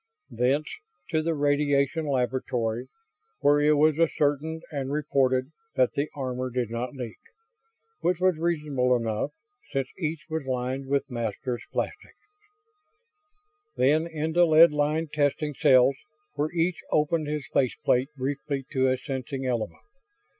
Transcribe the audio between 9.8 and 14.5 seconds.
each was lined with Masters' plastics. Then into